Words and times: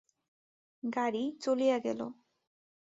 গাড়ি 0.83 1.23
চলিয়া 1.41 1.77
গেল। 1.79 1.99